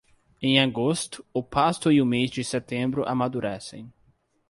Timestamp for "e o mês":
1.91-2.31